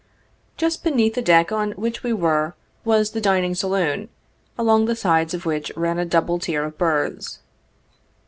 Just 0.57 0.83
beneath 0.83 1.13
the 1.13 1.21
deck 1.21 1.51
on 1.51 1.73
which 1.73 2.01
we 2.01 2.11
were 2.11 2.55
was 2.83 3.11
the 3.11 3.21
dining 3.21 3.53
saloon, 3.53 4.09
along 4.57 4.85
the 4.85 4.95
sides 4.95 5.35
of 5.35 5.45
which 5.45 5.71
ran 5.75 5.99
a 5.99 6.05
double 6.05 6.39
tier 6.39 6.63
of 6.63 6.75
berths. 6.75 7.37